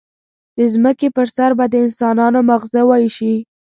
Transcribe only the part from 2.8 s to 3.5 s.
وایشي.